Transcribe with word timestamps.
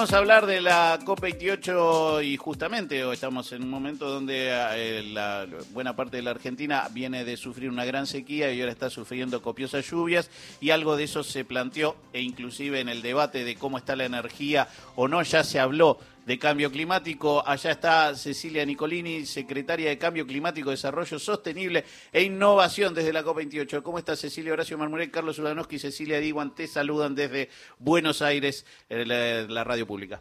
Vamos 0.00 0.14
a 0.14 0.16
hablar 0.16 0.46
de 0.46 0.62
la 0.62 0.98
COP28 1.00 2.24
y 2.24 2.38
justamente 2.38 3.12
estamos 3.12 3.52
en 3.52 3.64
un 3.64 3.68
momento 3.68 4.08
donde 4.08 4.48
eh, 4.48 5.02
la 5.02 5.46
buena 5.72 5.94
parte 5.94 6.16
de 6.16 6.22
la 6.22 6.30
Argentina 6.30 6.88
viene 6.90 7.22
de 7.22 7.36
sufrir 7.36 7.68
una 7.68 7.84
gran 7.84 8.06
sequía 8.06 8.50
y 8.50 8.60
ahora 8.62 8.72
está 8.72 8.88
sufriendo 8.88 9.42
copiosas 9.42 9.84
lluvias 9.90 10.30
y 10.58 10.70
algo 10.70 10.96
de 10.96 11.04
eso 11.04 11.22
se 11.22 11.44
planteó 11.44 11.96
e 12.14 12.22
inclusive 12.22 12.80
en 12.80 12.88
el 12.88 13.02
debate 13.02 13.44
de 13.44 13.56
cómo 13.56 13.76
está 13.76 13.94
la 13.94 14.06
energía 14.06 14.68
o 14.96 15.06
no 15.06 15.20
ya 15.22 15.44
se 15.44 15.60
habló 15.60 15.98
de 16.30 16.38
Cambio 16.38 16.70
Climático. 16.70 17.42
Allá 17.44 17.72
está 17.72 18.14
Cecilia 18.14 18.64
Nicolini, 18.64 19.26
secretaria 19.26 19.88
de 19.88 19.98
Cambio 19.98 20.24
Climático, 20.24 20.70
Desarrollo 20.70 21.18
Sostenible 21.18 21.84
e 22.12 22.22
Innovación 22.22 22.94
desde 22.94 23.12
la 23.12 23.24
COP28. 23.24 23.82
¿Cómo 23.82 23.98
está 23.98 24.14
Cecilia 24.14 24.52
Horacio 24.52 24.78
Marmuré, 24.78 25.10
Carlos 25.10 25.40
Ulanowski 25.40 25.74
y 25.74 25.78
Cecilia 25.80 26.20
Diguan? 26.20 26.54
Te 26.54 26.68
saludan 26.68 27.16
desde 27.16 27.48
Buenos 27.80 28.22
Aires, 28.22 28.64
la, 28.88 29.42
la 29.42 29.64
radio 29.64 29.88
pública. 29.88 30.20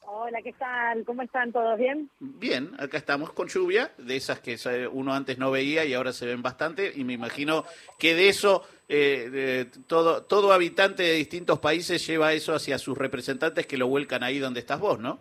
Hola, 0.00 0.42
¿qué 0.42 0.52
tal? 0.54 1.04
¿Cómo 1.04 1.22
están? 1.22 1.52
¿Todos 1.52 1.78
bien? 1.78 2.10
Bien, 2.18 2.70
acá 2.78 2.98
estamos 2.98 3.32
con 3.32 3.46
lluvia, 3.46 3.92
de 3.98 4.16
esas 4.16 4.40
que 4.40 4.56
uno 4.90 5.14
antes 5.14 5.38
no 5.38 5.50
veía 5.50 5.84
y 5.84 5.94
ahora 5.94 6.12
se 6.12 6.26
ven 6.26 6.42
bastante, 6.42 6.92
y 6.96 7.04
me 7.04 7.12
imagino 7.12 7.64
que 7.98 8.14
de 8.14 8.28
eso 8.28 8.66
eh, 8.88 9.66
todo, 9.86 10.22
todo 10.24 10.52
habitante 10.52 11.02
de 11.02 11.12
distintos 11.12 11.58
países 11.58 12.06
lleva 12.06 12.32
eso 12.32 12.54
hacia 12.54 12.78
sus 12.78 12.96
representantes 12.98 13.66
que 13.66 13.78
lo 13.78 13.88
vuelcan 13.88 14.22
ahí 14.22 14.38
donde 14.38 14.60
estás 14.60 14.80
vos, 14.80 14.98
¿no? 14.98 15.18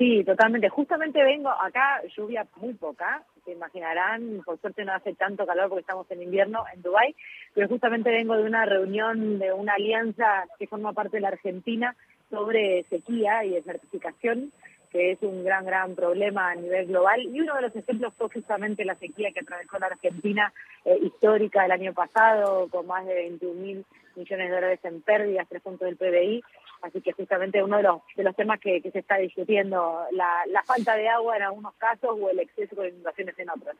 Sí, 0.00 0.24
totalmente. 0.24 0.70
Justamente 0.70 1.22
vengo 1.22 1.50
acá, 1.50 2.00
lluvia 2.16 2.46
muy 2.56 2.72
poca, 2.72 3.22
se 3.44 3.52
imaginarán, 3.52 4.40
por 4.46 4.58
suerte 4.58 4.82
no 4.84 4.94
hace 4.94 5.14
tanto 5.14 5.44
calor 5.44 5.68
porque 5.68 5.82
estamos 5.82 6.10
en 6.10 6.22
invierno 6.22 6.64
en 6.72 6.80
Dubái, 6.80 7.14
pero 7.54 7.68
justamente 7.68 8.10
vengo 8.10 8.34
de 8.34 8.44
una 8.44 8.64
reunión 8.64 9.38
de 9.38 9.52
una 9.52 9.74
alianza 9.74 10.46
que 10.58 10.66
forma 10.66 10.94
parte 10.94 11.18
de 11.18 11.20
la 11.20 11.28
Argentina 11.28 11.94
sobre 12.30 12.84
sequía 12.88 13.44
y 13.44 13.50
desertificación, 13.50 14.52
que 14.90 15.12
es 15.12 15.22
un 15.22 15.44
gran, 15.44 15.64
gran 15.64 15.94
problema 15.94 16.50
a 16.50 16.54
nivel 16.54 16.86
global. 16.86 17.20
Y 17.22 17.40
uno 17.40 17.54
de 17.54 17.62
los 17.62 17.76
ejemplos 17.76 18.12
fue 18.16 18.28
justamente 18.28 18.84
la 18.84 18.94
sequía 18.96 19.30
que 19.32 19.40
atravesó 19.40 19.78
la 19.78 19.86
Argentina 19.86 20.52
eh, 20.84 20.98
histórica 21.02 21.64
el 21.64 21.72
año 21.72 21.92
pasado, 21.94 22.68
con 22.68 22.86
más 22.86 23.06
de 23.06 23.14
21 23.14 23.60
mil 23.60 23.84
millones 24.16 24.48
de 24.48 24.54
dólares 24.54 24.80
en 24.82 25.00
pérdidas, 25.02 25.46
tres 25.48 25.62
puntos 25.62 25.86
del 25.86 25.96
PBI. 25.96 26.42
Así 26.82 27.00
que 27.00 27.12
justamente 27.12 27.62
uno 27.62 27.76
de 27.76 27.82
los, 27.82 28.02
de 28.16 28.24
los 28.24 28.34
temas 28.34 28.58
que, 28.60 28.80
se 28.80 28.98
está 28.98 29.16
discutiendo, 29.16 30.04
la, 30.12 30.44
la 30.48 30.62
falta 30.62 30.94
de 30.96 31.08
agua 31.08 31.36
en 31.36 31.42
algunos 31.42 31.74
casos 31.74 32.16
o 32.18 32.30
el 32.30 32.40
exceso 32.40 32.80
de 32.80 32.88
inundaciones 32.88 33.38
en 33.38 33.50
otros. 33.50 33.76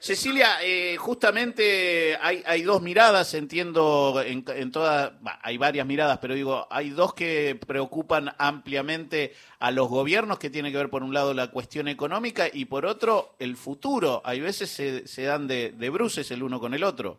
Cecilia, 0.00 0.58
eh, 0.62 0.96
justamente 0.98 2.18
hay, 2.20 2.42
hay, 2.44 2.60
dos 2.60 2.82
miradas, 2.82 3.32
entiendo, 3.32 4.20
en, 4.22 4.44
en 4.48 4.70
todas, 4.70 5.12
hay 5.40 5.56
varias 5.56 5.86
miradas, 5.86 6.18
pero 6.18 6.34
digo, 6.34 6.66
hay 6.68 6.90
dos 6.90 7.14
que 7.14 7.58
preocupan 7.66 8.34
ampliamente 8.36 9.32
a 9.60 9.70
los 9.70 9.88
gobiernos, 9.88 10.38
que 10.38 10.50
tiene 10.50 10.70
que 10.70 10.76
ver 10.76 10.90
por 10.90 11.02
un 11.02 11.14
lado 11.14 11.32
la 11.32 11.50
cuestión 11.50 11.88
económica 11.88 12.48
y 12.52 12.66
por 12.66 12.84
otro 12.84 13.34
el 13.38 13.56
futuro. 13.56 14.20
Hay 14.26 14.40
veces 14.40 14.68
se, 14.68 15.08
se 15.08 15.22
dan 15.22 15.46
de, 15.46 15.72
de 15.72 15.88
bruces 15.88 16.30
el 16.30 16.42
uno 16.42 16.60
con 16.60 16.74
el 16.74 16.84
otro. 16.84 17.18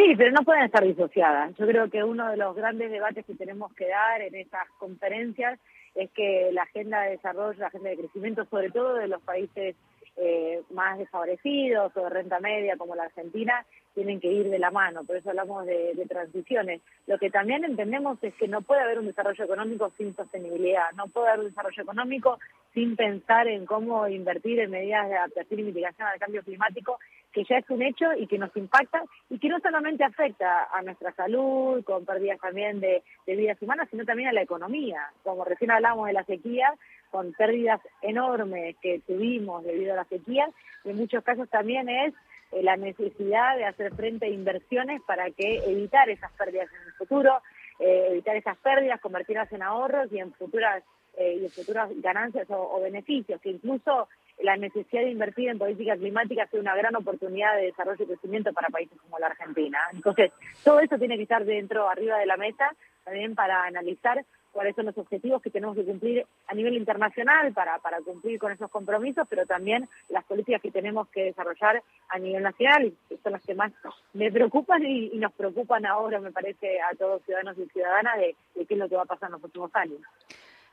Sí, 0.00 0.14
pero 0.16 0.30
no 0.30 0.42
pueden 0.46 0.62
estar 0.62 0.82
disociadas. 0.82 1.54
Yo 1.58 1.66
creo 1.66 1.90
que 1.90 2.02
uno 2.02 2.30
de 2.30 2.38
los 2.38 2.56
grandes 2.56 2.90
debates 2.90 3.26
que 3.26 3.34
tenemos 3.34 3.70
que 3.74 3.86
dar 3.86 4.22
en 4.22 4.34
estas 4.34 4.66
conferencias 4.78 5.60
es 5.94 6.10
que 6.12 6.48
la 6.52 6.62
agenda 6.62 7.02
de 7.02 7.10
desarrollo, 7.10 7.60
la 7.60 7.66
agenda 7.66 7.90
de 7.90 7.98
crecimiento, 7.98 8.46
sobre 8.46 8.70
todo 8.70 8.94
de 8.94 9.08
los 9.08 9.20
países 9.20 9.76
eh, 10.16 10.62
más 10.70 10.98
desfavorecidos 10.98 11.94
o 11.94 12.04
de 12.04 12.08
renta 12.08 12.40
media 12.40 12.76
como 12.78 12.94
la 12.94 13.04
Argentina 13.04 13.64
tienen 13.94 14.20
que 14.20 14.28
ir 14.28 14.48
de 14.48 14.58
la 14.58 14.70
mano, 14.70 15.04
por 15.04 15.16
eso 15.16 15.30
hablamos 15.30 15.66
de, 15.66 15.94
transiciones. 16.08 16.80
Lo 17.06 17.18
que 17.18 17.30
también 17.30 17.64
entendemos 17.64 18.18
es 18.22 18.34
que 18.34 18.48
no 18.48 18.62
puede 18.62 18.82
haber 18.82 18.98
un 18.98 19.06
desarrollo 19.06 19.44
económico 19.44 19.92
sin 19.98 20.14
sostenibilidad, 20.14 20.92
no 20.96 21.08
puede 21.08 21.28
haber 21.28 21.40
un 21.40 21.48
desarrollo 21.48 21.82
económico 21.82 22.38
sin 22.72 22.96
pensar 22.96 23.48
en 23.48 23.66
cómo 23.66 24.06
invertir 24.08 24.60
en 24.60 24.70
medidas 24.70 25.08
de 25.08 25.16
adaptación 25.16 25.60
y 25.60 25.64
mitigación 25.64 26.08
al 26.08 26.18
cambio 26.18 26.42
climático, 26.42 26.98
que 27.32 27.44
ya 27.44 27.58
es 27.58 27.70
un 27.70 27.82
hecho 27.82 28.12
y 28.16 28.26
que 28.26 28.38
nos 28.38 28.54
impacta 28.56 29.02
y 29.28 29.38
que 29.38 29.48
no 29.48 29.60
solamente 29.60 30.04
afecta 30.04 30.68
a 30.72 30.82
nuestra 30.82 31.12
salud, 31.12 31.84
con 31.84 32.04
pérdidas 32.04 32.40
también 32.40 32.80
de, 32.80 33.02
de 33.26 33.36
vidas 33.36 33.60
humanas, 33.60 33.88
sino 33.90 34.04
también 34.04 34.28
a 34.28 34.32
la 34.32 34.42
economía. 34.42 35.10
Como 35.22 35.44
recién 35.44 35.70
hablamos 35.70 36.06
de 36.06 36.12
la 36.12 36.24
sequía, 36.24 36.74
con 37.10 37.32
pérdidas 37.32 37.80
enormes 38.02 38.76
que 38.80 39.00
tuvimos 39.06 39.64
debido 39.64 39.92
a 39.92 39.96
la 39.96 40.04
sequía, 40.04 40.48
en 40.84 40.96
muchos 40.96 41.22
casos 41.22 41.48
también 41.48 41.88
es 41.88 42.14
eh, 42.52 42.62
la 42.62 42.76
necesidad 42.76 43.56
de 43.56 43.64
hacer 43.64 43.94
frente 43.94 44.26
a 44.26 44.28
inversiones 44.28 45.02
para 45.02 45.30
que 45.30 45.58
evitar 45.66 46.08
esas 46.10 46.32
pérdidas 46.32 46.68
en 46.72 46.88
el 46.88 46.92
futuro, 46.94 47.42
eh, 47.78 48.08
evitar 48.10 48.36
esas 48.36 48.56
pérdidas, 48.58 49.00
convertirlas 49.00 49.52
en 49.52 49.62
ahorros 49.62 50.12
y 50.12 50.18
en 50.18 50.32
futuras 50.32 50.82
eh, 51.16 51.38
y 51.40 51.44
en 51.44 51.50
futuras 51.50 51.90
ganancias 51.96 52.46
o, 52.50 52.80
beneficios, 52.80 53.40
que 53.40 53.50
incluso 53.50 54.08
la 54.42 54.56
necesidad 54.56 55.02
de 55.02 55.10
invertir 55.10 55.48
en 55.48 55.58
política 55.58 55.96
climática 55.96 56.46
sea 56.46 56.60
una 56.60 56.74
gran 56.74 56.96
oportunidad 56.96 57.56
de 57.56 57.66
desarrollo 57.66 58.04
y 58.04 58.06
crecimiento 58.06 58.52
para 58.52 58.68
países 58.68 58.98
como 59.00 59.18
la 59.18 59.26
Argentina. 59.26 59.78
Entonces, 59.92 60.32
todo 60.64 60.80
eso 60.80 60.98
tiene 60.98 61.16
que 61.16 61.24
estar 61.24 61.44
dentro, 61.44 61.88
arriba 61.88 62.18
de 62.18 62.26
la 62.26 62.36
mesa, 62.36 62.74
también 63.04 63.34
para 63.34 63.64
analizar 63.64 64.24
cuáles 64.52 64.74
son 64.74 64.86
los 64.86 64.98
objetivos 64.98 65.40
que 65.42 65.50
tenemos 65.50 65.76
que 65.76 65.84
cumplir 65.84 66.26
a 66.48 66.54
nivel 66.54 66.74
internacional 66.74 67.52
para, 67.52 67.78
para 67.78 68.00
cumplir 68.00 68.38
con 68.38 68.52
esos 68.52 68.70
compromisos, 68.70 69.26
pero 69.28 69.46
también 69.46 69.88
las 70.08 70.24
políticas 70.24 70.60
que 70.60 70.72
tenemos 70.72 71.08
que 71.08 71.24
desarrollar 71.24 71.82
a 72.08 72.18
nivel 72.18 72.42
nacional, 72.42 72.92
y 73.10 73.16
son 73.18 73.32
las 73.32 73.44
que 73.44 73.54
más 73.54 73.72
me 74.12 74.30
preocupan 74.32 74.84
y, 74.84 75.10
nos 75.18 75.32
preocupan 75.32 75.86
ahora, 75.86 76.18
me 76.18 76.32
parece, 76.32 76.80
a 76.80 76.94
todos 76.96 77.22
ciudadanos 77.24 77.58
y 77.58 77.66
ciudadanas 77.66 78.18
de, 78.18 78.34
de 78.54 78.66
qué 78.66 78.74
es 78.74 78.80
lo 78.80 78.88
que 78.88 78.96
va 78.96 79.02
a 79.02 79.06
pasar 79.06 79.28
en 79.28 79.32
los 79.32 79.40
próximos 79.40 79.70
años. 79.74 80.00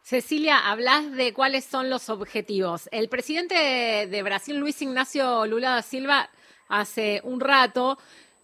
Cecilia, 0.08 0.60
hablas 0.70 1.12
de 1.12 1.34
cuáles 1.34 1.66
son 1.66 1.90
los 1.90 2.08
objetivos. 2.08 2.88
El 2.94 3.10
presidente 3.10 4.08
de 4.10 4.24
Brasil, 4.24 4.56
Luis 4.56 4.82
Ignacio 4.82 5.46
Lula 5.46 5.72
da 5.72 5.82
Silva, 5.82 6.30
hace 6.70 7.20
un 7.26 7.42
rato 7.42 7.98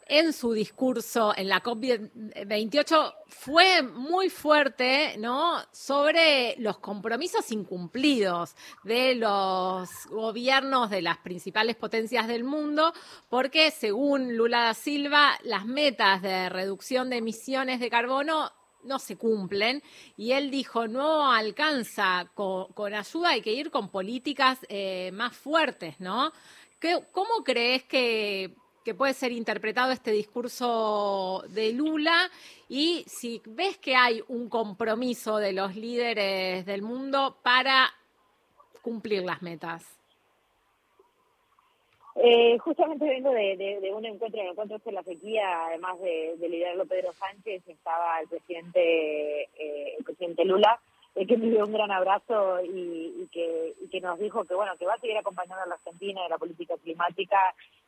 en 0.06 0.34
su 0.34 0.52
discurso 0.52 1.34
en 1.34 1.48
la 1.48 1.64
COP28 1.64 3.16
fue 3.30 3.82
muy 3.82 4.30
fuerte, 4.30 5.16
¿no? 5.20 5.56
Sobre 5.72 6.58
los 6.58 6.80
compromisos 6.80 7.50
incumplidos 7.54 8.58
de 8.84 9.16
los 9.16 9.90
gobiernos 10.10 10.90
de 10.90 11.02
las 11.02 11.20
principales 11.20 11.78
potencias 11.78 12.28
del 12.28 12.44
mundo, 12.44 12.92
porque 13.30 13.72
según 13.72 14.36
Lula 14.36 14.64
da 14.64 14.74
Silva, 14.74 15.40
las 15.44 15.66
metas 15.66 16.22
de 16.22 16.50
reducción 16.50 17.10
de 17.10 17.20
emisiones 17.20 17.80
de 17.80 17.90
carbono 17.90 18.52
no 18.84 19.00
se 19.00 19.18
cumplen 19.18 19.82
y 20.18 20.32
él 20.32 20.52
dijo 20.52 20.88
no 20.88 21.32
alcanza 21.32 22.30
con, 22.34 22.94
ayuda, 22.94 23.30
hay 23.30 23.42
que 23.42 23.54
ir 23.54 23.72
con 23.72 23.90
políticas 23.90 24.60
eh, 24.70 25.12
más 25.14 25.36
fuertes, 25.36 26.00
¿no? 26.00 26.32
¿Cómo 27.12 27.44
crees 27.46 27.84
que 27.84 28.56
que 28.84 28.94
puede 28.94 29.14
ser 29.14 29.32
interpretado 29.32 29.92
este 29.92 30.12
discurso 30.12 31.44
de 31.50 31.72
Lula 31.72 32.30
y 32.68 33.06
si 33.08 33.42
ves 33.46 33.78
que 33.78 33.96
hay 33.96 34.22
un 34.28 34.50
compromiso 34.50 35.38
de 35.38 35.54
los 35.54 35.76
líderes 35.76 36.66
del 36.66 36.82
mundo 36.82 37.38
para 37.42 37.94
cumplir 38.82 39.24
las 39.24 39.42
metas. 39.42 39.86
Eh, 42.16 42.58
justamente 42.60 43.06
vengo 43.06 43.32
de, 43.32 43.92
un 43.94 44.06
encuentro, 44.06 44.42
el 44.42 44.50
encuentro 44.50 44.78
de 44.78 44.92
la 44.92 45.04
sequía, 45.04 45.66
además 45.68 46.00
de, 46.00 46.36
liderarlo 46.48 46.86
Pedro 46.86 47.12
Sánchez, 47.14 47.68
estaba 47.68 48.20
el 48.22 48.28
presidente, 48.28 49.44
eh, 49.58 49.96
el 49.98 50.04
presidente 50.04 50.46
Lula, 50.46 50.80
eh, 51.16 51.28
que 51.28 51.38
me 51.38 51.48
dio 51.48 51.64
un 51.64 51.74
gran 51.74 51.92
abrazo 51.92 52.60
y, 52.64 53.28
que, 53.32 53.74
que 53.92 54.02
nos 54.02 54.18
dijo 54.18 54.44
que 54.46 54.56
bueno 54.56 54.76
que 54.78 54.86
va 54.86 54.96
a 54.96 55.00
seguir 55.00 55.16
acompañando 55.16 55.64
a 55.64 55.68
la 55.68 55.76
Argentina 55.76 56.24
en 56.24 56.30
la 56.30 56.40
política 56.40 56.76
climática 56.78 57.38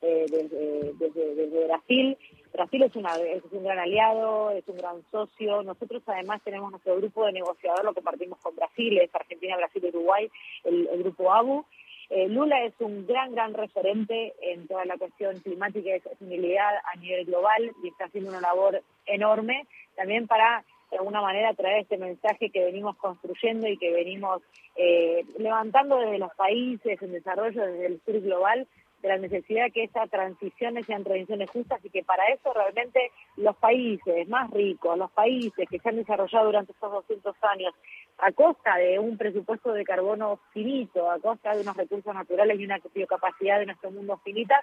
eh, 0.02 0.26
desde, 0.30 1.66
Brasil. 1.66 2.18
Brasil 2.54 2.84
es, 2.84 2.96
una, 2.96 3.16
es 3.16 3.44
un 3.52 3.64
gran 3.64 3.80
aliado, 3.80 4.52
es 4.52 4.68
un 4.68 4.78
gran 4.78 5.04
socio. 5.12 5.64
Nosotros 5.64 6.04
además 6.06 6.42
tenemos 6.44 6.70
nuestro 6.70 6.96
grupo 6.98 7.26
de 7.26 7.34
negociador, 7.34 7.84
lo 7.84 7.94
compartimos 7.94 8.38
con 8.40 8.56
Brasil, 8.56 9.00
es 9.00 9.14
Argentina, 9.14 9.58
Brasil, 9.58 9.86
Uruguay, 9.86 10.30
el, 10.64 10.88
grupo 11.00 11.34
ABU. 11.34 11.66
Eh, 12.10 12.28
Lula 12.30 12.64
es 12.64 12.74
un 12.80 13.08
gran, 13.08 13.34
gran 13.34 13.54
referente 13.54 14.34
en 14.42 14.68
toda 14.68 14.86
la 14.86 14.98
cuestión 14.98 15.40
climática 15.40 15.90
y 15.90 15.94
de 15.94 16.02
sostenibilidad 16.02 16.76
a 16.94 16.96
nivel 16.98 17.26
global 17.26 17.72
y 17.84 17.88
está 17.88 18.06
haciendo 18.06 18.30
una 18.30 18.42
labor 18.42 18.82
enorme 19.06 19.68
también 19.96 20.28
para 20.28 20.64
de 20.92 20.98
alguna 20.98 21.22
manera 21.22 21.54
traer 21.54 21.82
este 21.82 21.98
mensaje 21.98 22.52
que 22.52 22.64
venimos 22.64 22.96
construyendo 22.98 23.68
y 23.68 23.78
que 23.78 23.92
venimos 23.92 24.42
eh, 24.76 25.26
levantando 25.38 25.98
desde 25.98 26.20
los 26.20 26.34
países 26.36 27.02
en 27.02 27.12
desarrollo, 27.12 27.66
desde 27.66 27.88
el 27.88 28.02
sur 28.06 28.22
global, 28.22 28.68
de 29.06 29.10
la 29.10 29.18
necesidad 29.18 29.66
de 29.66 29.72
que 29.72 29.84
esas 29.84 30.10
transiciones 30.10 30.86
sean 30.88 31.04
transiciones 31.04 31.50
justas 31.52 31.80
y 31.86 31.90
que 31.92 32.04
para 32.04 32.26
eso 32.28 32.52
realmente 32.54 33.12
los 33.38 33.56
países 33.58 34.28
más 34.28 34.50
ricos, 34.50 34.98
los 34.98 35.12
países 35.12 35.70
que 35.70 35.78
se 35.78 35.90
han 35.90 35.98
desarrollado 35.98 36.48
durante 36.48 36.72
estos 36.72 36.92
200 36.92 37.36
años 37.44 37.74
a 38.18 38.32
costa 38.32 38.78
de 38.78 38.98
un 38.98 39.16
presupuesto 39.18 39.74
de 39.74 39.84
carbono 39.84 40.40
finito, 40.52 41.12
a 41.12 41.20
costa 41.20 41.54
de 41.54 41.62
unos 41.62 41.78
recursos 41.78 42.14
naturales 42.16 42.60
y 42.60 42.66
una 42.66 42.80
biocapacidad 42.94 43.60
de 43.60 43.68
nuestro 43.68 43.92
mundo 43.92 44.20
finita, 44.24 44.56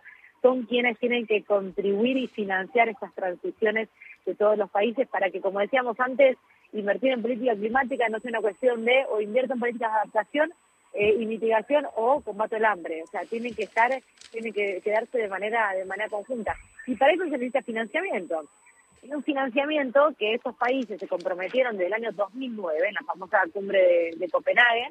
son 0.43 0.65
quienes 0.65 0.99
tienen 0.99 1.25
que 1.27 1.45
contribuir 1.45 2.17
y 2.17 2.27
financiar 2.27 2.89
estas 2.89 3.15
transiciones 3.15 3.89
de 4.27 4.35
todos 4.35 4.59
los 4.59 4.71
países 4.71 5.07
para 5.07 5.31
que, 5.31 5.41
como 5.41 5.61
decíamos 5.61 5.99
antes, 6.01 6.37
invertir 6.73 7.13
en 7.13 7.23
política 7.23 7.55
climática 7.55 8.09
no 8.09 8.19
sea 8.19 8.31
una 8.31 8.41
cuestión 8.41 8.85
de 8.85 9.07
o 9.09 9.21
invierto 9.21 9.53
en 9.53 9.61
políticas 9.61 9.93
de 9.93 9.99
adaptación 9.99 10.53
eh, 10.95 11.17
y 11.19 11.27
mitigación 11.27 11.87
o 11.97 12.21
combate 12.21 12.57
el 12.57 12.65
hambre. 12.65 13.03
O 13.03 13.07
sea, 13.07 13.23
tienen 13.23 13.55
que 13.55 13.65
estar, 13.65 13.91
tienen 14.31 14.53
que 14.53 14.81
quedarse 14.83 15.19
de 15.19 15.29
manera, 15.29 15.73
de 15.75 15.85
manera 15.85 16.09
conjunta. 16.09 16.55
Y 16.87 16.97
para 16.97 17.13
eso 17.13 17.25
se 17.25 17.31
necesita 17.31 17.63
financiamiento. 17.63 18.45
Y 19.03 19.13
un 19.13 19.23
financiamiento 19.23 20.15
que 20.19 20.35
esos 20.35 20.55
países 20.57 21.01
se 21.01 21.09
comprometieron 21.09 21.77
desde 21.77 21.87
el 21.87 21.95
año 21.95 22.13
2009, 22.13 22.89
en 22.89 22.95
la 22.95 23.03
famosa 23.07 23.39
cumbre 23.53 24.11
de, 24.17 24.29
Copenhague, 24.29 24.91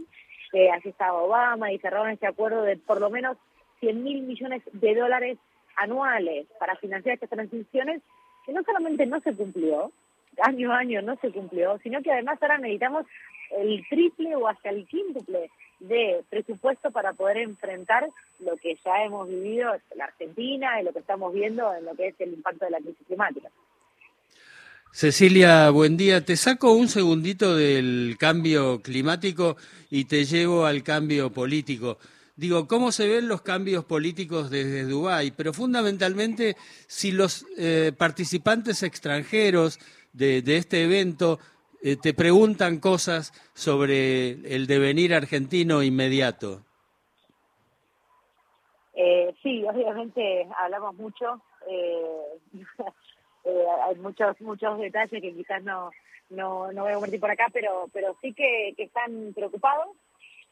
eh, 0.53 0.69
así 0.71 0.89
estaba 0.89 1.23
Obama 1.23 1.71
y 1.71 1.79
cerraron 1.79 2.09
este 2.09 2.27
acuerdo 2.27 2.63
de 2.63 2.75
por 2.75 2.99
lo 2.99 3.09
menos 3.09 3.37
100 3.79 4.03
mil 4.03 4.23
millones 4.23 4.63
de 4.73 4.95
dólares 4.95 5.37
anuales 5.77 6.45
para 6.59 6.75
financiar 6.75 7.13
estas 7.13 7.29
transiciones, 7.29 8.01
que 8.45 8.51
no 8.51 8.63
solamente 8.63 9.05
no 9.05 9.19
se 9.21 9.33
cumplió, 9.33 9.91
año 10.43 10.71
a 10.71 10.79
año 10.79 11.01
no 11.01 11.15
se 11.17 11.31
cumplió, 11.31 11.77
sino 11.83 12.01
que 12.01 12.11
además 12.11 12.41
ahora 12.41 12.57
necesitamos 12.57 13.05
el 13.57 13.85
triple 13.89 14.35
o 14.35 14.47
hasta 14.47 14.69
el 14.69 14.87
quíntuple 14.87 15.49
de 15.79 16.23
presupuesto 16.29 16.91
para 16.91 17.13
poder 17.13 17.37
enfrentar 17.37 18.07
lo 18.39 18.55
que 18.57 18.77
ya 18.85 19.03
hemos 19.03 19.27
vivido 19.27 19.73
en 19.73 19.97
la 19.97 20.05
Argentina 20.05 20.79
y 20.79 20.83
lo 20.85 20.93
que 20.93 20.99
estamos 20.99 21.33
viendo 21.33 21.73
en 21.73 21.85
lo 21.85 21.95
que 21.95 22.07
es 22.07 22.15
el 22.19 22.33
impacto 22.33 22.65
de 22.65 22.71
la 22.71 22.79
crisis 22.79 23.05
climática. 23.07 23.49
Cecilia, 24.93 25.69
buen 25.69 25.95
día. 25.95 26.23
Te 26.25 26.35
saco 26.35 26.73
un 26.73 26.89
segundito 26.89 27.55
del 27.55 28.17
cambio 28.19 28.81
climático 28.81 29.55
y 29.89 30.05
te 30.05 30.25
llevo 30.25 30.65
al 30.65 30.83
cambio 30.83 31.31
político. 31.31 31.97
Digo, 32.41 32.67
¿cómo 32.67 32.91
se 32.91 33.07
ven 33.07 33.27
los 33.27 33.43
cambios 33.43 33.85
políticos 33.85 34.49
desde 34.49 34.85
Dubái? 34.85 35.29
Pero 35.29 35.53
fundamentalmente, 35.53 36.55
si 36.87 37.11
los 37.11 37.45
eh, 37.55 37.91
participantes 37.95 38.81
extranjeros 38.81 39.77
de, 40.11 40.41
este 40.47 40.85
evento 40.85 41.37
eh, 41.83 41.97
te 41.97 42.15
preguntan 42.15 42.79
cosas 42.79 43.31
sobre 43.53 44.31
el 44.55 44.65
devenir 44.65 45.13
argentino 45.13 45.83
inmediato. 45.83 46.65
Eh, 48.95 49.35
sí, 49.43 49.63
obviamente 49.63 50.47
hablamos 50.57 50.95
mucho. 50.95 51.39
hay 53.87 53.95
muchos 53.97 54.41
muchos 54.41 54.79
detalles 54.79 55.21
que 55.21 55.35
quizás 55.35 55.63
no 55.63 55.91
no, 56.31 56.71
no 56.71 56.83
voy 56.83 56.91
a 56.91 56.95
convertir 56.95 57.19
por 57.19 57.29
acá, 57.29 57.49
pero 57.53 57.87
pero 57.93 58.17
sí 58.19 58.33
que 58.33 58.73
están 58.79 59.31
preocupados 59.35 59.89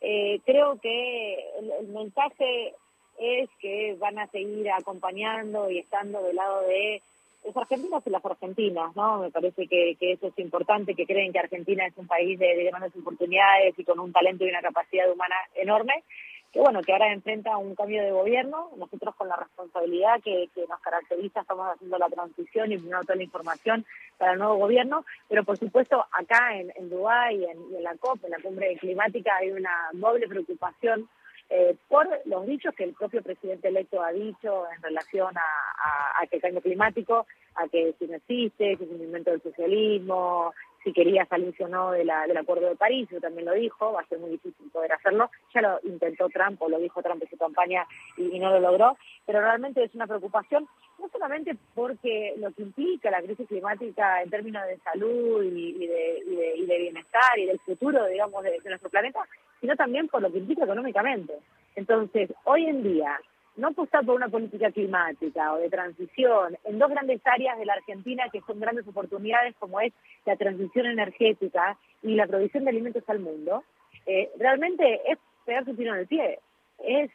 eh, 0.01 0.39
creo 0.45 0.79
que 0.79 1.35
el, 1.59 1.87
mensaje 1.89 2.73
es 3.19 3.49
que 3.59 3.95
van 3.99 4.17
a 4.19 4.27
seguir 4.27 4.69
acompañando 4.71 5.69
y 5.69 5.79
estando 5.79 6.21
del 6.23 6.35
lado 6.35 6.61
de 6.61 7.01
los 7.45 7.55
argentinos 7.55 8.03
y 8.05 8.09
las 8.09 8.25
argentinas, 8.25 8.95
¿no? 8.95 9.19
Me 9.19 9.31
parece 9.31 9.67
que, 9.67 9.97
eso 9.99 10.27
es 10.27 10.39
importante, 10.39 10.95
que 10.95 11.05
creen 11.05 11.31
que 11.31 11.39
Argentina 11.39 11.85
es 11.85 11.97
un 11.97 12.07
país 12.07 12.37
de 12.39 12.65
grandes 12.65 12.95
oportunidades 12.95 13.77
y 13.77 13.83
con 13.83 13.99
un 13.99 14.11
talento 14.11 14.45
y 14.45 14.49
una 14.49 14.61
capacidad 14.61 15.11
humana 15.11 15.35
enorme 15.55 16.03
que 16.51 16.59
bueno, 16.59 16.81
que 16.81 16.91
ahora 16.91 17.13
enfrenta 17.13 17.57
un 17.57 17.75
cambio 17.75 18.03
de 18.03 18.11
gobierno, 18.11 18.71
nosotros 18.77 19.15
con 19.15 19.27
la 19.27 19.35
responsabilidad 19.35 20.21
que, 20.23 20.49
nos 20.67 20.79
caracteriza 20.81 21.41
estamos 21.41 21.67
haciendo 21.67 21.97
la 21.97 22.09
transición 22.09 22.71
y 22.71 22.77
brindando 22.77 23.05
toda 23.05 23.17
la 23.17 23.23
información 23.23 23.85
para 24.17 24.33
el 24.33 24.39
nuevo 24.39 24.55
gobierno, 24.55 25.05
pero 25.27 25.43
por 25.43 25.57
supuesto 25.57 26.05
acá 26.11 26.55
en, 26.55 26.71
en 26.75 26.89
Dubái 26.89 27.37
y 27.37 27.45
en, 27.45 27.83
la 27.83 27.95
COP, 27.95 28.23
en 28.25 28.31
la 28.31 28.39
cumbre 28.41 28.75
climática, 28.77 29.35
hay 29.37 29.51
una 29.51 29.89
doble 29.93 30.27
preocupación 30.27 31.07
eh, 31.51 31.75
por 31.87 32.07
los 32.25 32.45
dichos 32.45 32.75
que 32.75 32.83
el 32.83 32.93
propio 32.93 33.23
presidente 33.23 33.69
electo 33.69 34.03
ha 34.03 34.11
dicho 34.11 34.65
en 34.75 34.81
relación 34.83 35.35
a, 35.35 36.25
que 36.27 36.35
el 36.35 36.41
cambio 36.41 36.61
climático, 36.61 37.25
a 37.55 37.67
que 37.67 37.95
si 37.97 38.05
no 38.05 38.17
existe, 38.17 38.77
que 38.77 38.83
es 38.83 38.89
un 38.89 39.01
invento 39.01 39.31
del 39.31 39.41
socialismo, 39.41 40.53
si 40.83 40.93
quería 40.93 41.25
salirse 41.25 41.63
o 41.63 41.67
no 41.67 41.91
de 41.91 42.05
la, 42.05 42.25
del 42.27 42.37
Acuerdo 42.37 42.67
de 42.67 42.75
París, 42.75 43.07
yo 43.11 43.19
también 43.19 43.45
lo 43.45 43.53
dijo, 43.53 43.93
va 43.93 44.01
a 44.01 44.07
ser 44.07 44.19
muy 44.19 44.31
difícil 44.31 44.69
poder 44.71 44.93
hacerlo, 44.93 45.29
ya 45.53 45.61
lo 45.61 45.79
intentó 45.83 46.29
Trump 46.29 46.61
o 46.61 46.69
lo 46.69 46.79
dijo 46.79 47.01
Trump 47.01 47.21
en 47.21 47.29
su 47.29 47.37
campaña 47.37 47.85
y, 48.17 48.39
no 48.39 48.49
lo 48.51 48.59
logró, 48.59 48.97
pero 49.25 49.41
realmente 49.41 49.83
es 49.83 49.93
una 49.95 50.07
preocupación, 50.07 50.67
no 50.99 51.09
solamente 51.09 51.55
porque 51.75 52.33
lo 52.37 52.51
que 52.51 52.63
implica 52.63 53.11
la 53.11 53.21
crisis 53.21 53.47
climática 53.47 54.21
en 54.21 54.29
términos 54.29 54.65
de 54.67 54.77
salud 54.79 55.43
y, 55.43 55.87
de, 55.87 56.23
y 56.25 56.65
de, 56.65 56.77
bienestar 56.77 57.37
y 57.37 57.45
del 57.45 57.59
futuro, 57.59 58.05
digamos, 58.05 58.43
de 58.43 58.59
nuestro 58.65 58.89
planeta, 58.89 59.19
sino 59.59 59.75
también 59.75 60.07
por 60.07 60.21
lo 60.21 60.31
que 60.31 60.39
implica 60.39 60.63
económicamente. 60.63 61.33
Entonces, 61.75 62.31
hoy 62.45 62.65
en 62.65 62.83
día, 62.83 63.19
no 63.59 63.69
apostar 63.69 64.05
por 64.05 64.15
una 64.15 64.29
política 64.29 64.71
climática 64.71 65.53
o 65.53 65.57
de 65.57 65.69
transición 65.69 66.57
en 66.63 66.79
dos 66.79 66.89
grandes 66.89 67.21
áreas 67.25 67.57
de 67.59 67.65
la 67.65 67.73
Argentina 67.73 68.29
que 68.31 68.41
son 68.41 68.59
grandes 68.59 68.87
oportunidades 68.87 69.55
como 69.59 69.79
es 69.81 69.93
la 70.25 70.35
transición 70.35 70.85
energética 70.87 71.77
y 72.01 72.15
la 72.15 72.27
provisión 72.27 72.63
de 72.63 72.71
alimentos 72.71 73.03
al 73.07 73.19
mundo, 73.19 73.63
eh, 74.05 74.29
realmente 74.37 75.01
es 75.11 75.17
pegarse 75.45 75.71
un 75.71 75.77
tiro 75.77 75.93
en 75.93 75.99
el 75.99 76.07
pie, 76.07 76.39
es 76.79 77.11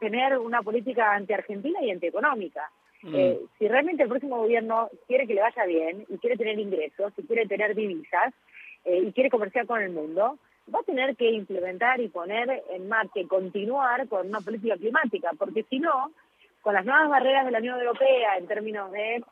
tener 0.00 0.38
una 0.38 0.62
política 0.62 1.14
anti-argentina 1.14 1.82
y 1.82 1.90
anti-económica. 1.90 2.70
Mm. 3.02 3.14
Eh, 3.14 3.38
si 3.58 3.68
realmente 3.68 4.02
el 4.02 4.08
próximo 4.08 4.38
gobierno 4.38 4.88
quiere 5.06 5.26
que 5.26 5.34
le 5.34 5.40
vaya 5.40 5.64
bien 5.66 6.04
y 6.08 6.18
quiere 6.18 6.36
tener 6.36 6.58
ingresos 6.58 7.12
y 7.16 7.22
quiere 7.22 7.46
tener 7.46 7.74
divisas 7.74 8.34
eh, 8.84 9.02
y 9.06 9.12
quiere 9.12 9.30
comerciar 9.30 9.66
con 9.66 9.80
el 9.80 9.90
mundo, 9.90 10.38
va 10.74 10.80
a 10.80 10.84
tener 10.84 11.16
que 11.16 11.30
implementar 11.30 12.00
y 12.00 12.08
poner 12.08 12.62
en 12.70 12.88
marcha 12.88 13.20
y 13.20 13.26
continuar 13.26 14.08
con 14.08 14.28
una 14.28 14.40
política 14.40 14.76
climática, 14.76 15.30
porque 15.38 15.64
si 15.64 15.78
no, 15.78 16.12
con 16.60 16.74
las 16.74 16.84
nuevas 16.84 17.08
barreras 17.08 17.46
de 17.46 17.52
la 17.52 17.58
Unión 17.58 17.78
Europea 17.78 18.36
en 18.36 18.46
términos 18.46 18.90
de 18.92 19.22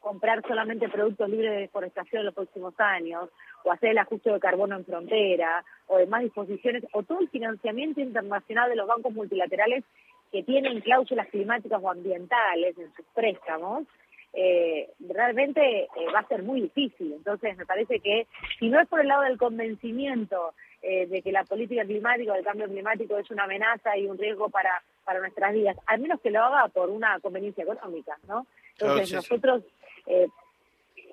comprar 0.00 0.42
solamente 0.46 0.88
productos 0.88 1.30
libres 1.30 1.52
de 1.52 1.60
deforestación 1.60 2.20
en 2.20 2.26
los 2.26 2.34
próximos 2.34 2.74
años, 2.78 3.30
o 3.64 3.70
hacer 3.70 3.90
el 3.90 3.98
ajuste 3.98 4.32
de 4.32 4.40
carbono 4.40 4.76
en 4.76 4.84
frontera, 4.84 5.64
o 5.86 5.98
demás 5.98 6.22
disposiciones, 6.22 6.84
o 6.92 7.04
todo 7.04 7.20
el 7.20 7.28
financiamiento 7.28 8.00
internacional 8.00 8.68
de 8.68 8.76
los 8.76 8.88
bancos 8.88 9.12
multilaterales 9.12 9.84
que 10.32 10.42
tienen 10.42 10.80
cláusulas 10.80 11.28
climáticas 11.28 11.80
o 11.80 11.90
ambientales 11.90 12.76
en 12.78 12.92
sus 12.94 13.04
préstamos, 13.14 13.86
eh, 14.32 14.90
realmente 14.98 15.60
eh, 15.82 15.88
va 16.12 16.20
a 16.20 16.28
ser 16.28 16.42
muy 16.42 16.62
difícil. 16.62 17.12
Entonces, 17.12 17.56
me 17.56 17.66
parece 17.66 18.00
que 18.00 18.26
si 18.58 18.70
no 18.70 18.80
es 18.80 18.88
por 18.88 19.00
el 19.00 19.08
lado 19.08 19.22
del 19.22 19.38
convencimiento 19.38 20.54
eh, 20.82 21.06
de 21.06 21.22
que 21.22 21.30
la 21.30 21.44
política 21.44 21.84
climática 21.84 22.32
o 22.32 22.36
el 22.36 22.44
cambio 22.44 22.66
climático 22.66 23.16
es 23.16 23.30
una 23.30 23.44
amenaza 23.44 23.96
y 23.96 24.06
un 24.06 24.18
riesgo 24.18 24.48
para, 24.48 24.82
para 25.04 25.20
nuestras 25.20 25.52
vidas, 25.52 25.76
al 25.86 26.00
menos 26.00 26.20
que 26.20 26.30
lo 26.30 26.42
haga 26.42 26.66
por 26.68 26.90
una 26.90 27.20
conveniencia 27.20 27.62
económica, 27.62 28.18
¿no? 28.26 28.46
Entonces 28.78 29.12
nosotros... 29.12 29.62
Eh, 30.06 30.26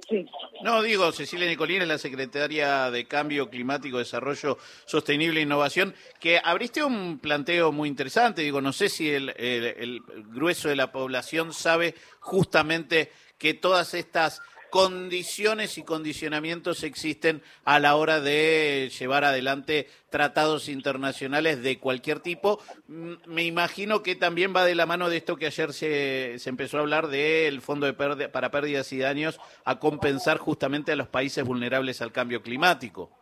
sí. 0.10 0.25
No, 0.63 0.81
digo, 0.81 1.12
Cecilia 1.12 1.48
Nicolín 1.48 1.83
es 1.83 1.88
la 1.88 2.00
secretaria 2.00 2.89
de 2.89 3.06
Cambio 3.06 3.50
Climático, 3.50 4.00
Desarrollo 4.00 4.58
Sostenible 4.86 5.39
e 5.39 5.44
Innovación, 5.44 5.94
que 6.20 6.41
abriste 6.44 6.84
un 6.84 7.20
planteo 7.20 7.72
muy 7.72 7.89
interesante. 7.89 8.41
Digo, 8.41 8.62
no 8.62 8.74
sé 8.74 8.89
si 8.89 9.12
el, 9.12 9.29
el 9.38 10.01
grueso 10.34 10.70
de 10.70 10.77
la 10.77 10.91
población 10.91 11.53
sabe 11.53 11.94
justamente 12.20 13.12
que 13.38 13.53
todas 13.53 13.94
estas 13.94 14.41
condiciones 14.70 15.78
y 15.78 15.84
condicionamientos 15.84 16.84
existen 16.84 17.42
a 17.66 17.80
la 17.80 17.96
hora 17.96 18.20
de 18.22 18.92
llevar 18.98 19.24
adelante 19.24 19.88
tratados 20.10 20.70
internacionales 20.70 21.62
de 21.62 21.80
cualquier 21.80 22.20
tipo. 22.20 22.62
Me 22.88 23.44
imagino 23.44 24.04
que 24.04 24.16
también 24.16 24.54
va 24.56 24.66
de 24.66 24.76
la 24.76 24.86
mano 24.86 25.10
de 25.10 25.18
esto 25.18 25.36
que 25.36 25.48
ayer 25.48 25.74
se, 25.74 26.36
se 26.40 26.50
empezó 26.50 26.78
a 26.78 26.82
hablar 26.82 27.08
del 27.08 27.62
Fondo 27.62 27.86
de 27.86 28.30
para 28.30 28.52
Pérdidas 28.52 28.92
y 28.94 29.00
Daños 29.00 29.40
a 29.66 29.80
compensar 29.80 30.38
justamente 30.38 30.92
a 30.92 30.96
los 30.96 31.08
países 31.08 31.44
vulnerables 31.44 32.02
al 32.02 32.12
cambio 32.12 32.42
climático 32.42 33.19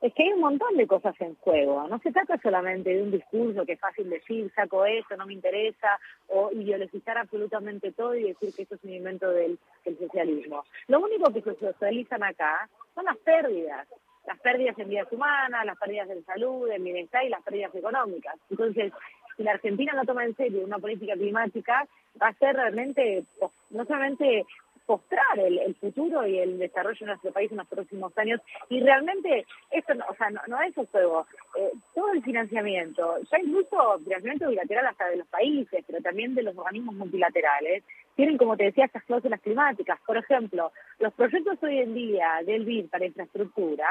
es 0.00 0.14
que 0.14 0.22
hay 0.22 0.32
un 0.32 0.40
montón 0.40 0.76
de 0.76 0.86
cosas 0.86 1.14
en 1.20 1.34
juego. 1.36 1.86
No 1.88 1.98
se 1.98 2.12
trata 2.12 2.38
solamente 2.38 2.90
de 2.90 3.02
un 3.02 3.10
discurso 3.10 3.66
que 3.66 3.72
es 3.72 3.80
fácil 3.80 4.08
decir, 4.08 4.50
saco 4.54 4.86
esto, 4.86 5.16
no 5.16 5.26
me 5.26 5.34
interesa, 5.34 5.98
o 6.28 6.50
ideologizar 6.52 7.18
absolutamente 7.18 7.92
todo 7.92 8.14
y 8.14 8.24
decir 8.24 8.54
que 8.54 8.62
esto 8.62 8.76
es 8.76 8.84
un 8.84 8.94
invento 8.94 9.30
del, 9.30 9.58
socialismo. 9.98 10.64
Lo 10.88 11.00
único 11.00 11.32
que 11.32 11.42
se 11.42 11.54
socializan 11.54 12.22
acá 12.22 12.68
son 12.94 13.04
las 13.04 13.16
pérdidas. 13.18 13.86
Las 14.26 14.38
pérdidas 14.40 14.78
en 14.78 14.88
vidas 14.88 15.08
humanas, 15.10 15.64
las 15.64 15.78
pérdidas 15.78 16.08
en 16.10 16.24
salud, 16.24 16.70
en 16.70 16.84
bienestar 16.84 17.24
y 17.24 17.28
las 17.28 17.42
pérdidas 17.42 17.74
económicas. 17.74 18.36
Entonces, 18.50 18.92
si 19.36 19.42
la 19.42 19.52
Argentina 19.52 19.92
no 19.94 20.04
toma 20.04 20.24
en 20.24 20.36
serio 20.36 20.64
una 20.64 20.78
política 20.78 21.14
climática, 21.14 21.86
va 22.20 22.28
a 22.28 22.34
ser 22.34 22.54
realmente, 22.54 23.24
no 23.70 23.84
solamente 23.84 24.46
postrar 24.90 25.38
el, 25.38 25.72
futuro 25.76 26.26
y 26.26 26.36
el 26.40 26.58
desarrollo 26.58 26.98
de 26.98 27.06
nuestro 27.06 27.30
país 27.30 27.48
en 27.52 27.58
los 27.58 27.68
próximos 27.68 28.12
años. 28.18 28.40
Y 28.68 28.80
realmente 28.80 29.46
esto 29.70 29.94
no, 29.94 30.04
o 30.10 30.14
sea, 30.16 30.30
no, 30.30 30.60
es 30.62 30.76
un 30.76 30.86
juego. 30.86 31.28
Eh, 31.56 31.70
todo 31.94 32.12
el 32.12 32.20
financiamiento, 32.24 33.18
ya 33.30 33.38
incluso 33.38 34.00
financiamiento 34.00 34.48
bilateral 34.48 34.88
hasta 34.88 35.08
de 35.10 35.18
los 35.18 35.28
países, 35.28 35.84
pero 35.86 36.02
también 36.02 36.34
de 36.34 36.42
los 36.42 36.58
organismos 36.58 36.96
multilaterales, 36.96 37.84
tienen, 38.16 38.36
como 38.36 38.56
te 38.56 38.64
decía, 38.64 38.86
estas 38.86 39.04
cláusulas 39.04 39.40
climáticas. 39.40 40.00
Por 40.04 40.16
ejemplo, 40.16 40.72
los 40.98 41.14
proyectos 41.14 41.62
hoy 41.62 41.78
en 41.78 41.94
día 41.94 42.40
del 42.44 42.64
BID 42.64 42.88
para 42.90 43.06
infraestructura 43.06 43.86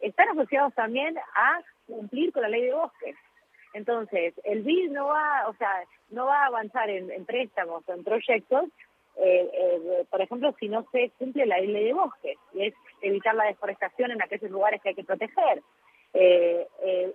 están 0.00 0.28
asociados 0.28 0.74
también 0.74 1.16
a 1.34 1.62
cumplir 1.86 2.30
con 2.30 2.42
la 2.42 2.50
ley 2.50 2.66
de 2.66 2.74
bosques. 2.74 3.16
Entonces, 3.72 4.34
el 4.44 4.62
BID 4.64 4.90
no 4.90 5.06
va, 5.06 5.48
o 5.48 5.54
sea, 5.54 5.84
no 6.10 6.26
va 6.26 6.42
a 6.42 6.46
avanzar 6.48 6.90
en, 6.90 7.24
préstamos 7.24 7.88
o 7.88 7.94
en 7.94 8.04
proyectos, 8.04 8.68
eh, 9.16 9.50
eh, 9.52 10.04
por 10.10 10.20
ejemplo, 10.20 10.54
si 10.58 10.68
no 10.68 10.86
se 10.90 11.10
cumple 11.18 11.46
la 11.46 11.58
ley 11.58 11.84
de 11.84 11.92
bosques, 11.92 12.36
y 12.54 12.66
es 12.66 12.74
evitar 13.00 13.34
la 13.34 13.44
deforestación 13.44 14.10
en 14.10 14.22
aquellos 14.22 14.50
lugares 14.50 14.80
que 14.80 14.90
hay 14.90 14.94
que 14.94 15.04
proteger. 15.04 15.62
Eh, 16.14 16.66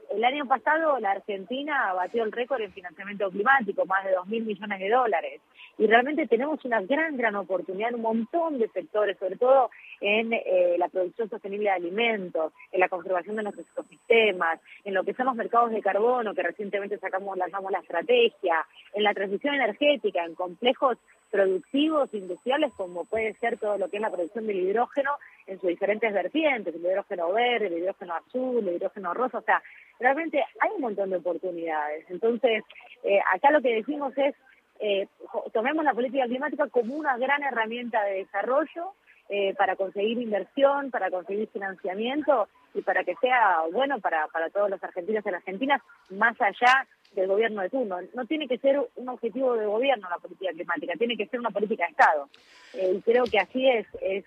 el 0.10 0.24
año 0.24 0.48
pasado 0.48 1.00
la 1.00 1.12
Argentina 1.12 1.94
batió 1.94 2.24
el 2.24 2.32
récord 2.32 2.62
en 2.62 2.74
financiamiento 2.74 3.30
climático, 3.30 3.86
más 3.86 4.04
de 4.04 4.16
2.000 4.16 4.46
millones 4.46 4.80
de 4.80 4.90
dólares. 4.90 5.42
Y 5.78 5.86
realmente 5.86 6.26
tenemos 6.28 6.64
una 6.66 6.82
gran, 6.82 7.16
gran 7.16 7.36
oportunidad 7.36 7.90
en 7.90 7.96
un 7.96 8.02
montón 8.02 8.58
de 8.58 8.68
sectores, 8.70 9.18
sobre 9.20 9.36
todo 9.36 9.70
en 10.02 10.34
eh, 10.34 10.76
la 10.80 10.90
producción 10.90 11.30
sostenible 11.30 11.66
de 11.66 11.76
alimentos, 11.76 12.54
en 12.72 12.80
la 12.80 12.90
conservación 12.90 13.36
de 13.36 13.44
nuestros 13.44 13.68
ecosistemas, 13.70 14.60
en 14.84 14.96
lo 14.96 15.04
que 15.04 15.14
son 15.14 15.28
los 15.28 15.36
mercados 15.36 15.70
de 15.70 15.82
carbono, 15.82 16.34
que 16.34 16.42
recientemente 16.42 16.98
sacamos, 16.98 17.38
lanzamos 17.38 17.72
la 17.72 17.80
estrategia, 17.80 18.66
en 18.94 19.04
la 19.04 19.14
transición 19.14 19.54
energética, 19.54 20.26
en 20.26 20.34
complejos 20.34 20.98
productivos, 21.30 22.14
industriales, 22.14 22.72
como 22.76 23.06
puede 23.06 23.34
ser 23.36 23.58
todo 23.58 23.78
lo 23.78 23.90
que 23.90 23.98
es 23.98 24.02
la 24.02 24.12
producción 24.12 24.48
del 24.48 24.58
hidrógeno 24.58 25.12
en 25.46 25.60
sus 25.60 25.70
diferentes 25.70 26.14
vertientes, 26.14 26.74
el 26.74 26.82
hidrógeno 26.82 27.32
verde, 27.32 27.68
el 27.68 27.78
hidrógeno 27.78 28.16
azul, 28.16 28.68
el 28.68 28.76
hidrógeno 28.76 29.14
rosa, 29.14 29.40
o 29.40 29.44
sea, 29.44 29.62
realmente 30.00 30.44
hay 30.60 30.70
un 30.76 30.82
montón 30.82 31.10
de 31.10 31.18
oportunidades. 31.18 32.06
Entonces, 32.10 32.64
eh, 33.04 33.20
acá 33.34 33.52
lo 33.52 33.62
que 33.62 33.76
decimos 33.76 34.18
es, 34.18 34.36
eh, 34.80 35.08
tomemos 35.54 35.84
la 35.84 35.94
política 35.94 36.26
climática 36.26 36.68
como 36.68 36.96
una 36.96 37.18
gran 37.18 37.44
herramienta 37.44 38.04
de 38.04 38.20
desarrollo, 38.20 38.94
eh, 39.30 39.54
para 39.56 39.76
conseguir 39.76 40.20
inversión, 40.20 40.90
para 40.90 41.12
conseguir 41.12 41.50
financiamiento 41.50 42.48
y 42.74 42.82
para 42.82 43.04
que 43.04 43.14
sea 43.16 43.64
bueno 43.74 44.00
para, 44.00 44.26
para 44.28 44.50
todos 44.50 44.70
los 44.70 44.82
argentinos 44.82 45.26
y 45.26 45.32
las 45.32 45.40
argentinas, 45.40 45.82
más 46.10 46.40
allá 46.40 46.88
del 47.12 47.28
gobierno 47.28 47.62
de 47.62 47.70
turno. 47.70 47.98
No 48.14 48.26
tiene 48.26 48.48
que 48.48 48.58
ser 48.58 48.80
un 48.96 49.10
objetivo 49.10 49.56
de 49.56 49.66
gobierno 49.66 50.10
la 50.10 50.18
política 50.18 50.52
climática, 50.52 50.94
tiene 50.98 51.18
que 51.18 51.28
ser 51.28 51.40
una 51.40 51.52
política 51.52 51.86
de 51.86 51.92
Estado. 51.92 52.30
Eh, 52.74 52.94
y 52.98 53.02
creo 53.02 53.26
que 53.26 53.40
así 53.40 53.68
es, 53.68 53.88
es 54.02 54.26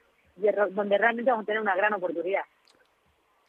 donde 0.71 0.99
realmente 0.99 1.31
vamos 1.31 1.45
a 1.45 1.47
tener 1.47 1.61
una 1.61 1.77
gran 1.77 1.93
oportunidad. 1.93 2.43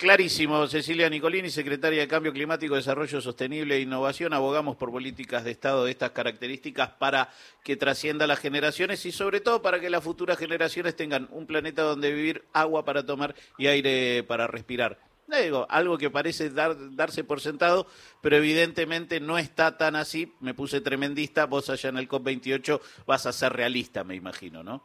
Clarísimo, 0.02 0.66
Cecilia 0.66 1.08
Nicolini, 1.12 1.52
secretaria 1.52 2.02
de 2.02 2.08
Cambio 2.08 2.34
Climático, 2.34 2.74
Desarrollo 2.74 3.22
Sostenible 3.22 3.76
e 3.76 3.82
Innovación. 3.82 4.34
Abogamos 4.34 4.76
por 4.76 4.90
políticas 4.90 5.44
de 5.44 5.52
Estado 5.52 5.86
de 5.86 5.92
estas 5.92 6.10
características 6.10 6.90
para 6.90 7.30
que 7.64 7.76
trascienda 7.76 8.26
las 8.26 8.40
generaciones 8.40 9.06
y 9.06 9.12
sobre 9.12 9.42
todo 9.42 9.62
para 9.62 9.80
que 9.80 9.92
las 9.92 10.04
futuras 10.04 10.40
generaciones 10.40 10.96
tengan 10.96 11.28
un 11.30 11.46
planeta 11.46 11.84
donde 11.84 12.12
vivir, 12.12 12.44
agua 12.52 12.84
para 12.84 13.06
tomar 13.06 13.36
y 13.60 13.68
aire 13.68 14.24
para 14.24 14.48
respirar. 14.48 14.98
Digo, 15.40 15.66
algo 15.70 15.98
que 15.98 16.10
parece 16.10 16.50
darse 16.50 17.24
por 17.24 17.40
sentado, 17.40 17.88
pero 18.22 18.36
evidentemente 18.36 19.20
no 19.20 19.38
está 19.38 19.78
tan 19.78 19.96
así. 19.96 20.34
Me 20.42 20.54
puse 20.54 20.82
tremendista, 20.82 21.46
vos 21.46 21.70
allá 21.70 21.90
en 21.90 21.98
el 21.98 22.10
COP28 22.10 22.82
vas 23.06 23.26
a 23.26 23.32
ser 23.32 23.54
realista, 23.54 24.04
me 24.04 24.16
imagino, 24.16 24.64
¿no? 24.64 24.82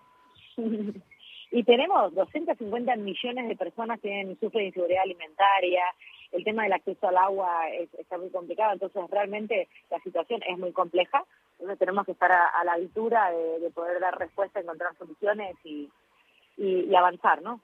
Y 1.53 1.62
tenemos 1.62 2.12
250 2.12 2.97
millones 2.97 3.49
de 3.49 3.57
personas 3.57 4.00
que 4.00 4.37
sufren 4.41 4.67
inseguridad 4.67 5.05
alimentaria, 5.05 5.85
el 6.33 6.45
tema 6.45 6.65
del 6.65 6.73
acceso 6.73 7.09
al 7.09 7.17
agua 7.17 7.71
está 7.71 8.19
muy 8.19 8.29
complicado, 8.31 8.73
entonces 8.73 9.00
realmente 9.11 9.69
la 9.88 9.99
situación 10.00 10.43
es 10.47 10.59
muy 10.59 10.73
compleja, 10.73 11.25
entonces 11.53 11.79
tenemos 11.79 12.05
que 12.05 12.12
estar 12.12 12.31
a, 12.33 12.65
la 12.65 12.73
altura 12.73 13.31
de, 13.31 13.71
poder 13.71 14.00
dar 14.00 14.19
respuesta, 14.19 14.61
encontrar 14.61 14.97
soluciones 14.99 15.57
y 15.65 16.95
avanzar, 16.95 17.41
¿no? 17.41 17.61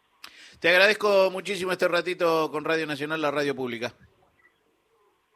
Te 0.61 0.69
agradezco 0.69 1.31
muchísimo 1.31 1.73
este 1.73 1.89
ratito 1.89 2.51
con 2.51 2.65
Radio 2.65 2.87
Nacional, 2.87 3.21
la 3.21 3.31
radio 3.31 3.55
pública. 3.55 3.93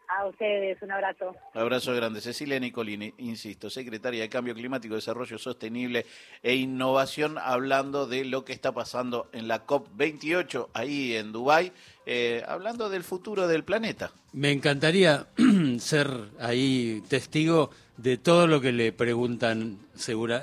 A 0.09 0.27
ustedes, 0.27 0.81
un 0.83 0.93
abrazo. 0.93 1.35
Abrazo 1.53 1.93
grande. 1.93 2.21
Cecilia 2.21 2.61
Nicolini, 2.61 3.13
insisto, 3.19 3.69
secretaria 3.69 4.23
de 4.23 4.29
Cambio 4.29 4.55
Climático, 4.55 4.95
Desarrollo 4.95 5.37
Sostenible 5.37 6.07
e 6.43 6.55
Innovación, 6.55 7.39
hablando 7.39 8.07
de 8.07 8.25
lo 8.25 8.45
que 8.45 8.53
está 8.53 8.73
pasando 8.73 9.29
en 9.33 9.49
la 9.49 9.67
COP28 9.67 10.69
ahí 10.75 11.17
en 11.17 11.33
Dubái, 11.33 11.73
eh, 12.07 12.45
hablando 12.47 12.89
del 12.89 13.03
futuro 13.03 13.49
del 13.49 13.65
planeta. 13.65 14.13
Me 14.33 14.53
encantaría 14.53 15.27
ser 15.81 16.09
ahí 16.39 17.03
testigo 17.09 17.71
de 17.97 18.17
todo 18.17 18.47
lo 18.47 18.61
que 18.61 18.73
le 18.73 18.93
preguntan 18.93 19.79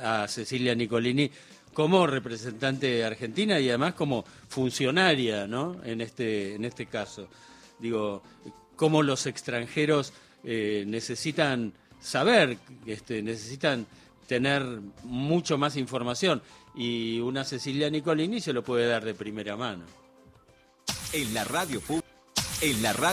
a 0.03 0.27
Cecilia 0.27 0.75
Nicolini 0.75 1.31
como 1.73 2.07
representante 2.07 2.87
de 2.87 3.03
Argentina 3.03 3.59
y 3.59 3.69
además 3.69 3.93
como 3.93 4.23
funcionaria, 4.47 5.47
¿no? 5.47 5.77
En 5.83 6.01
este, 6.01 6.55
en 6.55 6.65
este 6.65 6.85
caso. 6.85 7.27
Digo, 7.79 8.23
cómo 8.75 9.03
los 9.03 9.25
extranjeros 9.25 10.13
eh, 10.43 10.83
necesitan 10.87 11.73
saber, 11.99 12.57
este, 12.85 13.21
necesitan 13.21 13.85
tener 14.27 14.63
mucho 15.03 15.57
más 15.57 15.75
información 15.77 16.41
y 16.75 17.19
una 17.19 17.43
Cecilia 17.43 17.89
Nicolini 17.89 18.41
se 18.41 18.53
lo 18.53 18.63
puede 18.63 18.87
dar 18.87 19.03
de 19.03 19.13
primera 19.13 19.55
mano. 19.55 19.85
En 21.11 21.33
la 21.33 21.43
radio 21.43 21.81
en 22.61 22.81
la 22.81 22.93
radio 22.93 23.11